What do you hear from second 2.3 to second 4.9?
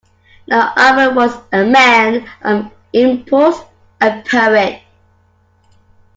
of impulse, a poet.